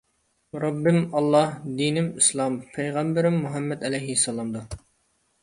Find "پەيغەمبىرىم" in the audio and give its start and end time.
2.79-3.39